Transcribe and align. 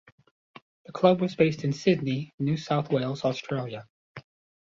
The 0.87 0.91
club 0.93 1.21
was 1.21 1.35
based 1.35 1.63
in 1.63 1.73
Sydney, 1.73 2.33
New 2.39 2.57
South 2.57 2.89
Wales, 2.91 3.23
Australia. 3.23 3.85